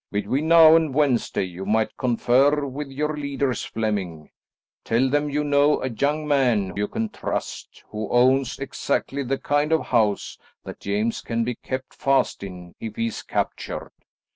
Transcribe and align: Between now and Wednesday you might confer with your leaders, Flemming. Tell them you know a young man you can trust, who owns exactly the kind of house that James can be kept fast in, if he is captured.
Between 0.11 0.47
now 0.47 0.75
and 0.75 0.95
Wednesday 0.95 1.43
you 1.43 1.63
might 1.63 1.95
confer 1.95 2.65
with 2.65 2.87
your 2.87 3.15
leaders, 3.15 3.63
Flemming. 3.65 4.31
Tell 4.83 5.11
them 5.11 5.29
you 5.29 5.43
know 5.43 5.79
a 5.83 5.89
young 5.89 6.27
man 6.27 6.73
you 6.75 6.87
can 6.87 7.07
trust, 7.09 7.83
who 7.89 8.09
owns 8.09 8.57
exactly 8.57 9.21
the 9.21 9.37
kind 9.37 9.71
of 9.71 9.81
house 9.89 10.39
that 10.63 10.79
James 10.79 11.21
can 11.21 11.43
be 11.43 11.53
kept 11.53 11.93
fast 11.93 12.41
in, 12.41 12.73
if 12.79 12.95
he 12.95 13.05
is 13.05 13.21
captured. 13.21 13.91